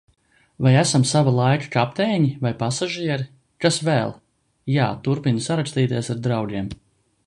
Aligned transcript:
Vai 0.67 0.71
esam 0.77 1.03
sava 1.09 1.33
laika 1.39 1.69
kapteiņi 1.75 2.31
vai 2.47 2.53
pasažieri? 2.63 3.29
Kas 3.67 3.79
vēl? 3.91 4.17
Jā, 4.79 4.91
turpinu 5.09 5.49
sarakstīties 5.51 6.13
ar 6.17 6.27
draugiem. 6.29 6.79